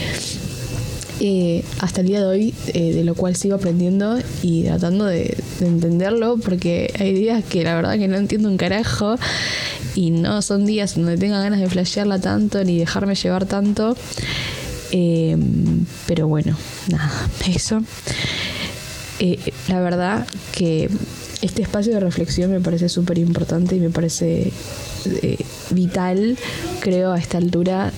eh, 1.19 1.65
hasta 1.81 2.03
el 2.03 2.09
día 2.09 2.21
de 2.21 2.27
hoy, 2.27 2.55
eh, 2.69 2.93
de 2.93 3.03
lo 3.03 3.15
cual 3.15 3.37
sigo 3.37 3.55
aprendiendo 3.55 4.19
y 4.43 4.65
tratando 4.65 5.07
de, 5.07 5.37
entenderlo, 5.61 6.37
porque 6.37 6.93
hay 6.99 7.15
días 7.15 7.43
que 7.45 7.65
la 7.65 7.75
verdad 7.75 7.99
que 7.99 8.07
no 8.07 8.17
entiendo 8.17 8.49
un 8.49 8.59
carajo 8.59 9.17
y 9.95 10.11
no 10.11 10.43
son 10.43 10.67
días 10.67 10.95
donde 10.95 11.17
tenga 11.17 11.41
ganas 11.41 11.61
de 11.61 11.71
flashearla 11.71 12.21
tanto 12.21 12.63
ni 12.65 12.79
dejarme 12.79 13.15
llevar 13.15 13.47
tanto. 13.47 13.97
Eh, 14.93 15.37
pero 16.07 16.29
bueno, 16.29 16.57
nada, 16.91 17.11
eso. 17.49 17.83
la 19.69 19.81
verdad 19.81 20.27
que 20.53 20.91
este 21.41 21.63
espacio 21.63 21.95
de 21.95 22.01
reflexión 22.01 22.51
me 22.51 22.61
parece 22.61 22.91
súper 22.91 23.19
importante 23.19 23.77
y 23.77 23.81
me 23.81 23.91
parece 23.91 24.53
vital, 25.71 26.37
creo, 26.81 27.13
a 27.13 27.19
esta 27.19 27.39
altura 27.39 27.93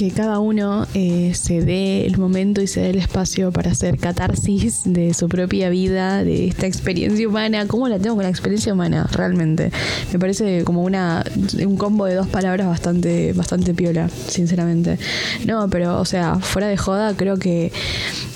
que 0.00 0.10
cada 0.12 0.38
uno 0.38 0.86
eh, 0.94 1.32
se 1.34 1.60
dé 1.60 2.06
el 2.06 2.16
momento 2.16 2.62
y 2.62 2.66
se 2.66 2.80
dé 2.80 2.88
el 2.88 2.96
espacio 2.96 3.52
para 3.52 3.72
hacer 3.72 3.98
catarsis 3.98 4.80
de 4.86 5.12
su 5.12 5.28
propia 5.28 5.68
vida, 5.68 6.24
de 6.24 6.48
esta 6.48 6.66
experiencia 6.66 7.28
humana. 7.28 7.66
¿Cómo 7.66 7.86
la 7.86 7.98
tengo 7.98 8.14
con 8.16 8.24
la 8.24 8.30
experiencia 8.30 8.72
humana? 8.72 9.06
Realmente. 9.12 9.70
Me 10.10 10.18
parece 10.18 10.64
como 10.64 10.84
una 10.84 11.22
un 11.66 11.76
combo 11.76 12.06
de 12.06 12.14
dos 12.14 12.28
palabras 12.28 12.66
bastante, 12.66 13.34
bastante 13.34 13.74
piola, 13.74 14.08
sinceramente. 14.08 14.98
No, 15.44 15.68
pero, 15.68 16.00
o 16.00 16.06
sea, 16.06 16.36
fuera 16.36 16.68
de 16.68 16.78
joda, 16.78 17.14
creo 17.14 17.36
que, 17.36 17.70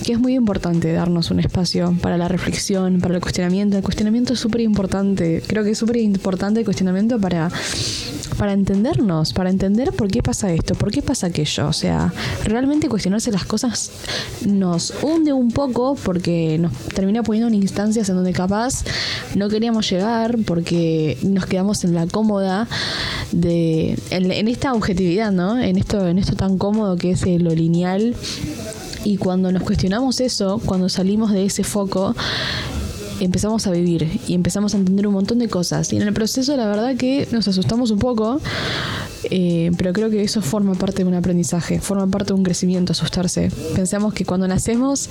que 0.04 0.12
es 0.12 0.18
muy 0.18 0.34
importante 0.34 0.92
darnos 0.92 1.30
un 1.30 1.40
espacio 1.40 1.96
para 2.02 2.18
la 2.18 2.28
reflexión, 2.28 3.00
para 3.00 3.14
el 3.14 3.22
cuestionamiento. 3.22 3.78
El 3.78 3.82
cuestionamiento 3.82 4.34
es 4.34 4.38
súper 4.38 4.60
importante. 4.60 5.42
Creo 5.46 5.64
que 5.64 5.70
es 5.70 5.78
súper 5.78 5.96
importante 5.96 6.60
el 6.60 6.66
cuestionamiento 6.66 7.18
para 7.18 7.50
para 8.28 8.52
entendernos, 8.52 9.32
para 9.32 9.50
entender 9.50 9.92
por 9.92 10.08
qué 10.08 10.22
pasa 10.22 10.52
esto, 10.52 10.74
por 10.74 10.90
qué 10.90 11.02
pasa 11.02 11.28
aquello. 11.28 11.68
O 11.68 11.72
sea, 11.72 12.12
realmente 12.44 12.88
cuestionarse 12.88 13.30
las 13.30 13.44
cosas 13.44 13.90
nos 14.46 14.92
hunde 15.02 15.32
un 15.32 15.50
poco 15.50 15.94
porque 15.94 16.58
nos 16.58 16.72
termina 16.94 17.22
poniendo 17.22 17.48
en 17.48 17.54
instancias 17.54 18.08
en 18.08 18.16
donde 18.16 18.32
capaz 18.32 18.84
no 19.34 19.48
queríamos 19.48 19.88
llegar 19.90 20.38
porque 20.46 21.18
nos 21.22 21.46
quedamos 21.46 21.84
en 21.84 21.94
la 21.94 22.06
cómoda 22.06 22.68
de 23.32 23.98
en, 24.10 24.48
esta 24.48 24.74
objetividad, 24.74 25.32
¿no? 25.32 25.60
En 25.60 25.76
esto 25.76 26.06
en 26.06 26.18
esto 26.18 26.36
tan 26.36 26.58
cómodo 26.58 26.96
que 26.96 27.12
es 27.12 27.24
lo 27.26 27.50
lineal 27.50 28.14
y 29.04 29.18
cuando 29.18 29.52
nos 29.52 29.62
cuestionamos 29.62 30.20
eso, 30.20 30.60
cuando 30.64 30.88
salimos 30.88 31.30
de 31.30 31.44
ese 31.44 31.62
foco, 31.62 32.14
empezamos 33.20 33.66
a 33.66 33.70
vivir 33.70 34.20
y 34.26 34.34
empezamos 34.34 34.74
a 34.74 34.78
entender 34.78 35.06
un 35.06 35.14
montón 35.14 35.38
de 35.38 35.48
cosas. 35.48 35.92
Y 35.92 35.96
en 35.96 36.02
el 36.02 36.12
proceso 36.12 36.56
la 36.56 36.66
verdad 36.66 36.96
que 36.96 37.28
nos 37.32 37.48
asustamos 37.48 37.90
un 37.90 37.98
poco, 37.98 38.40
eh, 39.30 39.70
pero 39.76 39.92
creo 39.92 40.10
que 40.10 40.22
eso 40.22 40.42
forma 40.42 40.74
parte 40.74 41.02
de 41.02 41.08
un 41.08 41.14
aprendizaje, 41.14 41.80
forma 41.80 42.06
parte 42.06 42.28
de 42.28 42.34
un 42.34 42.42
crecimiento, 42.42 42.92
asustarse. 42.92 43.50
Pensamos 43.74 44.14
que 44.14 44.24
cuando 44.24 44.46
nacemos, 44.48 45.10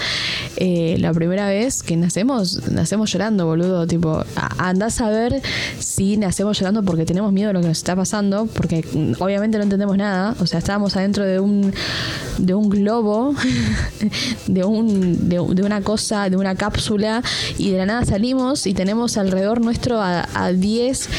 eh, 0.58 0.96
la 1.00 1.13
primera 1.13 1.48
vez 1.48 1.84
que 1.84 1.98
nacemos, 1.98 2.70
nacemos 2.70 3.12
llorando, 3.12 3.46
boludo. 3.46 3.88
Tipo, 3.88 4.24
andás 4.58 5.01
a 5.01 5.10
ver 5.10 5.41
si 5.79 6.17
nacemos 6.17 6.60
llorando 6.60 6.84
porque 6.84 7.05
tenemos 7.05 7.32
miedo 7.32 7.48
de 7.50 7.53
lo 7.53 7.62
que 7.62 7.67
nos 7.67 7.77
está 7.77 7.96
pasando, 7.96 8.48
porque 8.48 8.86
obviamente 9.20 9.58
no 9.58 9.63
entendemos 9.63 9.98
nada. 9.98 10.36
O 10.39 10.46
sea, 10.46 10.60
estábamos 10.60 10.96
adentro 10.96 11.25
de 11.25 11.39
un, 11.39 11.74
de 12.38 12.53
un 12.53 12.70
globo, 12.70 13.36
de, 14.48 14.63
un, 14.63 15.29
de, 15.29 15.36
de 15.36 15.63
una 15.63 15.82
cosa, 15.82 16.29
de 16.29 16.38
una 16.38 16.55
cápsula, 16.55 17.22
y 17.58 17.72
de 17.72 17.77
la 17.77 17.86
nada 17.86 18.05
salimos 18.05 18.67
y 18.67 18.74
tenemos 18.74 19.17
alrededor 19.17 19.62
nuestro 19.62 20.01
a, 20.01 20.51
10 20.53 21.10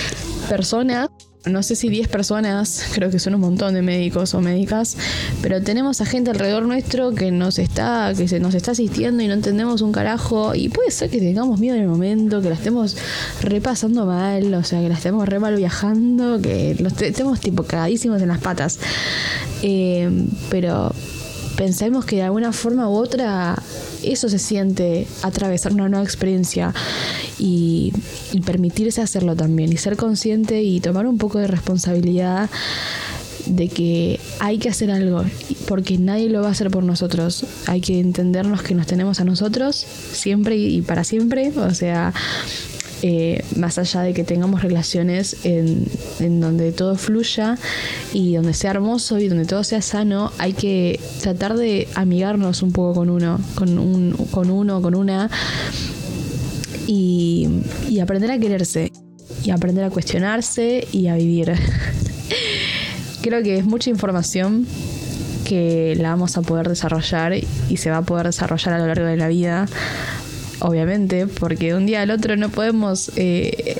personas 0.49 1.09
no 1.47 1.63
sé 1.63 1.77
si 1.77 1.89
10 1.89 2.09
personas, 2.09 2.85
creo 2.95 3.11
que 3.11 3.19
son 3.19 3.35
un 3.35 3.41
montón 3.41 3.75
de 3.75 3.83
médicos 3.83 4.35
o 4.35 4.41
médicas, 4.41 4.97
pero 5.43 5.63
tenemos 5.63 6.01
a 6.01 6.07
gente 6.07 6.31
alrededor 6.31 6.65
nuestro 6.65 7.13
que 7.15 7.31
nos 7.31 7.59
está, 7.59 8.13
que 8.17 8.29
se 8.29 8.41
nos 8.41 8.55
está 8.55 8.73
asistiendo 8.73 9.23
y 9.23 9.29
no 9.29 9.35
entendemos 9.35 9.83
un 9.83 9.93
carajo. 9.93 10.55
Y 10.55 10.69
puede 10.69 10.91
ser 10.91 11.11
que 11.11 11.19
tengamos 11.19 11.61
miedo 11.61 11.77
en 11.77 11.83
el 11.83 11.89
momento, 11.89 12.41
que 12.41 12.49
la 12.49 12.55
estemos 12.55 12.97
repasando 13.41 14.07
mal, 14.07 14.55
o 14.55 14.65
sea, 14.65 14.81
que 14.81 14.89
la 14.89 14.95
estemos 14.95 15.29
re 15.29 15.39
mal 15.39 15.57
viajando, 15.57 16.41
que 16.41 16.77
los 16.79 17.01
estemos 17.01 17.41
tipo 17.41 17.65
cagadísimos 17.65 18.23
en 18.23 18.29
las 18.29 18.39
patas. 18.39 18.79
Eh, 19.63 20.09
pero 20.51 20.93
pensemos 21.57 22.05
que 22.05 22.17
de 22.17 22.23
alguna 22.23 22.53
forma 22.53 22.89
u 22.89 22.95
otra 22.95 23.57
eso 24.03 24.29
se 24.29 24.39
siente 24.39 25.07
atravesar 25.23 25.73
una 25.73 25.89
nueva 25.89 26.05
experiencia 26.05 26.75
y, 27.39 27.93
permitirse 28.45 29.01
hacerlo 29.01 29.37
también 29.37 29.73
y 29.73 29.77
ser 29.77 29.97
consciente 29.97 30.63
y 30.63 30.81
tomar 30.81 31.07
un 31.07 31.19
poco 31.19 31.39
de 31.39 31.47
responsabilidad 31.47 32.51
de 33.47 33.69
que 33.69 34.21
hay 34.41 34.59
que 34.59 34.69
hacer 34.69 34.91
algo 34.91 35.25
porque 35.69 35.99
nadie 35.99 36.29
lo 36.29 36.43
va 36.43 36.49
a 36.49 36.51
hacer 36.51 36.71
por 36.71 36.83
nosotros. 36.83 37.45
Hay 37.67 37.81
que 37.81 38.01
entendernos 38.01 38.63
que 38.63 38.75
nos 38.75 38.87
tenemos 38.87 39.21
a 39.21 39.25
nosotros 39.25 39.77
siempre 39.77 40.57
y 40.57 40.83
para 40.83 41.05
siempre. 41.05 41.53
O 41.57 41.75
sea, 41.75 42.13
eh, 43.07 43.45
más 43.57 43.77
allá 43.77 44.01
de 44.01 44.15
que 44.15 44.25
tengamos 44.25 44.63
relaciones 44.63 45.37
en, 45.45 46.41
donde 46.41 46.73
todo 46.73 46.97
fluya 46.97 47.59
y 48.15 48.37
donde 48.37 48.55
sea 48.55 48.71
hermoso 48.71 49.19
y 49.19 49.29
donde 49.29 49.45
todo 49.45 49.63
sea 49.63 49.83
sano, 49.83 50.33
hay 50.39 50.55
que 50.55 50.99
tratar 51.21 51.55
de 51.55 51.87
amigarnos 51.97 52.63
un 52.63 52.73
poco 52.73 52.95
con 52.95 53.11
uno, 53.11 53.39
con, 53.57 53.79
un, 53.79 54.13
con 54.31 54.51
uno, 54.51 54.81
con 54.81 54.95
una, 54.95 55.31
y, 56.87 57.49
aprender 58.01 58.31
a 58.31 58.39
quererse, 58.39 58.93
y 59.45 59.51
aprender 59.51 59.85
a 59.85 59.91
cuestionarse 59.91 60.87
y 60.93 61.07
a 61.09 61.17
vivir. 61.17 61.53
Creo 63.23 63.43
que 63.43 63.59
es 63.59 63.65
mucha 63.65 63.91
información 63.91 64.67
que 65.47 65.95
la 65.97 66.11
vamos 66.11 66.37
a 66.37 66.43
poder 66.43 66.69
desarrollar 66.69 67.35
y 67.35 67.77
se 67.77 67.91
va 67.91 67.99
a 67.99 68.03
poder 68.03 68.27
desarrollar 68.27 68.75
a 68.75 68.79
lo 68.79 68.87
largo 68.87 69.07
de 69.07 69.17
la 69.17 69.29
vida 69.29 69.67
obviamente, 70.61 71.27
porque 71.27 71.69
de 71.69 71.75
un 71.75 71.87
día 71.87 72.03
al 72.03 72.11
otro 72.11 72.37
no 72.37 72.49
podemos 72.49 73.11
eh, 73.17 73.77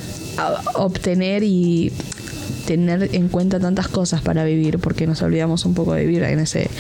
obtener 0.75 1.43
y 1.43 1.93
tener 2.67 3.11
en 3.15 3.29
cuenta 3.29 3.61
tantas 3.61 3.89
cosas 3.89 4.23
para 4.23 4.45
vivir, 4.45 4.79
porque 4.79 5.07
nos 5.07 5.23
olvidamos 5.23 5.65
un 5.65 5.75
poco 5.75 5.95
de 5.95 6.07
vivir 6.07 6.23
en 6.25 6.41
ese 6.41 6.71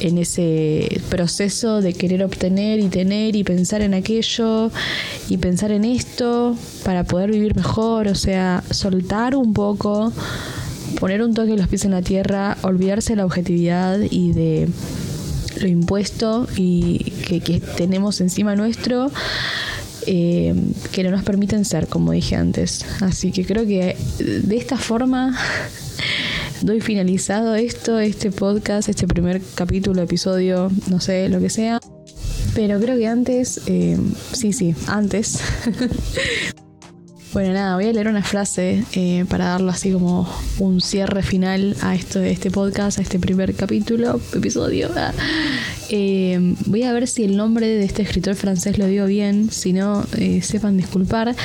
en 0.00 0.18
ese 0.18 1.00
proceso 1.10 1.80
de 1.80 1.92
querer 1.92 2.24
obtener 2.24 2.80
y 2.80 2.88
tener 2.88 3.36
y 3.36 3.44
pensar 3.44 3.82
en 3.82 3.94
aquello 3.94 4.70
y 5.28 5.38
pensar 5.38 5.72
en 5.72 5.84
esto 5.84 6.56
para 6.84 7.04
poder 7.04 7.30
vivir 7.30 7.54
mejor, 7.56 8.08
o 8.08 8.14
sea, 8.14 8.62
soltar 8.70 9.36
un 9.36 9.52
poco, 9.52 10.12
poner 11.00 11.22
un 11.22 11.34
toque 11.34 11.56
los 11.56 11.68
pies 11.68 11.84
en 11.84 11.92
la 11.92 12.02
tierra, 12.02 12.56
olvidarse 12.62 13.12
de 13.12 13.16
la 13.16 13.26
objetividad 13.26 13.98
y 14.10 14.32
de 14.32 14.68
lo 15.60 15.68
impuesto 15.68 16.46
y 16.56 16.98
que, 17.26 17.40
que 17.40 17.60
tenemos 17.60 18.20
encima 18.20 18.56
nuestro. 18.56 19.10
Eh, 20.06 20.52
que 20.90 21.04
no 21.04 21.12
nos 21.12 21.22
permiten 21.22 21.64
ser, 21.64 21.86
como 21.86 22.10
dije 22.10 22.34
antes. 22.34 22.84
Así 23.00 23.30
que 23.30 23.46
creo 23.46 23.64
que 23.64 23.96
de 24.18 24.56
esta 24.56 24.76
forma 24.76 25.38
doy 26.62 26.80
finalizado 26.80 27.54
esto, 27.54 28.00
este 28.00 28.32
podcast, 28.32 28.88
este 28.88 29.06
primer 29.06 29.40
capítulo, 29.54 30.02
episodio, 30.02 30.72
no 30.88 31.00
sé, 31.00 31.28
lo 31.28 31.38
que 31.38 31.50
sea. 31.50 31.80
Pero 32.54 32.78
creo 32.80 32.98
que 32.98 33.06
antes, 33.06 33.62
eh, 33.66 33.96
sí, 34.32 34.52
sí, 34.52 34.74
antes. 34.86 35.40
bueno, 37.32 37.54
nada, 37.54 37.76
voy 37.76 37.86
a 37.86 37.92
leer 37.92 38.08
una 38.08 38.22
frase 38.22 38.84
eh, 38.92 39.24
para 39.28 39.46
darlo 39.46 39.70
así 39.70 39.90
como 39.90 40.28
un 40.58 40.82
cierre 40.82 41.22
final 41.22 41.76
a 41.80 41.94
esto, 41.94 42.20
este 42.20 42.50
podcast, 42.50 42.98
a 42.98 43.02
este 43.02 43.18
primer 43.18 43.54
capítulo, 43.54 44.20
episodio. 44.34 44.90
Eh, 45.94 46.54
voy 46.64 46.84
a 46.84 46.92
ver 46.94 47.06
si 47.06 47.22
el 47.24 47.36
nombre 47.36 47.66
de 47.66 47.84
este 47.84 48.00
escritor 48.00 48.34
francés 48.34 48.78
lo 48.78 48.86
digo 48.86 49.04
bien, 49.04 49.50
si 49.50 49.74
no, 49.74 50.06
sepan 50.40 50.78
disculpar. 50.78 51.36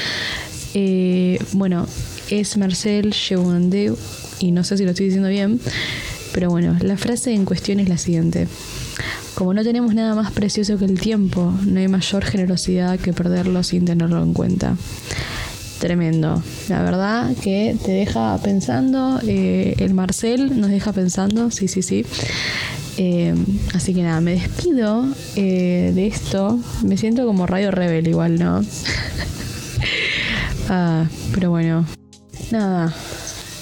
bueno, 1.52 1.86
es 2.30 2.56
Marcel 2.56 3.12
Chevandeau 3.12 3.98
y 4.40 4.52
no 4.52 4.64
sé 4.64 4.78
si 4.78 4.86
lo 4.86 4.92
estoy 4.92 5.08
diciendo 5.08 5.28
bien, 5.28 5.60
pero 6.32 6.50
bueno, 6.50 6.78
la 6.80 6.96
frase 6.96 7.34
en 7.34 7.44
cuestión 7.44 7.82
es 7.82 7.90
la 7.90 7.98
siguiente. 7.98 8.48
Como 9.38 9.54
no 9.54 9.64
tenemos 9.64 9.94
nada 9.94 10.16
más 10.16 10.32
precioso 10.32 10.80
que 10.80 10.86
el 10.86 11.00
tiempo, 11.00 11.54
no 11.64 11.80
hay 11.80 11.88
mayor 11.88 12.26
generosidad 12.26 12.98
que 12.98 13.14
perderlo 13.14 13.62
sin 13.62 13.86
tenerlo 13.86 14.24
en 14.24 14.34
cuenta. 14.34 14.76
Tremendo. 15.78 16.42
La 16.70 16.82
verdad 16.82 17.36
que 17.44 17.78
te 17.86 17.92
deja 17.92 18.36
pensando. 18.40 19.20
Eh, 19.28 19.76
el 19.78 19.94
Marcel 19.94 20.60
nos 20.60 20.72
deja 20.72 20.92
pensando. 20.92 21.52
Sí, 21.52 21.68
sí, 21.68 21.84
sí. 21.84 22.04
Eh, 22.98 23.36
así 23.76 23.94
que 23.94 24.02
nada, 24.02 24.22
me 24.22 24.32
despido 24.32 25.06
eh, 25.36 25.92
de 25.94 26.08
esto. 26.08 26.60
Me 26.84 26.98
siento 26.98 27.28
como 27.28 27.46
Radio 27.46 27.70
Rebel 27.70 28.08
igual, 28.08 28.40
¿no? 28.40 28.66
ah, 30.70 31.06
pero 31.36 31.52
bueno. 31.52 31.86
Nada, 32.50 32.92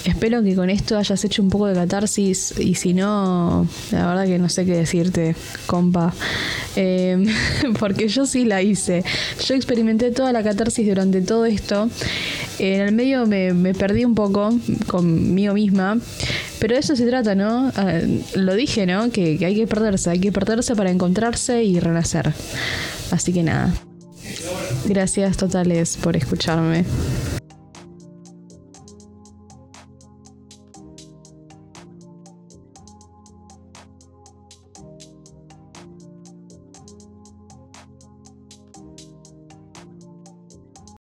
Espero 0.05 0.43
que 0.43 0.55
con 0.55 0.69
esto 0.69 0.97
hayas 0.97 1.23
hecho 1.25 1.41
un 1.41 1.49
poco 1.49 1.65
de 1.65 1.73
catarsis 1.73 2.53
y 2.59 2.75
si 2.75 2.93
no, 2.93 3.67
la 3.91 4.07
verdad 4.07 4.25
que 4.25 4.37
no 4.37 4.49
sé 4.49 4.63
qué 4.63 4.75
decirte, 4.75 5.35
compa. 5.65 6.13
Em, 6.75 7.25
porque 7.79 8.07
yo 8.07 8.27
sí 8.27 8.45
la 8.45 8.61
hice. 8.61 9.03
Yo 9.43 9.55
experimenté 9.55 10.11
toda 10.11 10.31
la 10.31 10.43
catarsis 10.43 10.87
durante 10.87 11.21
todo 11.21 11.45
esto. 11.45 11.89
En 12.59 12.81
el 12.81 12.93
medio 12.93 13.25
me, 13.25 13.73
perdí 13.73 14.05
un 14.05 14.13
poco 14.13 14.53
conmigo 14.85 15.55
misma. 15.55 15.97
Pero 16.59 16.75
de 16.75 16.81
eso 16.81 16.95
se 16.95 17.07
trata, 17.07 17.33
¿no? 17.33 17.71
Ah, 17.75 17.99
lo 18.35 18.53
dije, 18.53 18.85
¿no? 18.85 19.09
Que, 19.09 19.37
que 19.39 19.45
hay 19.47 19.55
que 19.55 19.65
perderse, 19.65 20.11
hay 20.11 20.19
que 20.19 20.31
perderse 20.31 20.75
para 20.75 20.91
encontrarse 20.91 21.63
y 21.63 21.79
renacer. 21.79 22.31
Así 23.09 23.33
que 23.33 23.41
nada. 23.41 23.73
Gracias 24.85 25.37
totales 25.37 25.97
por 25.97 26.15
escucharme. 26.15 26.85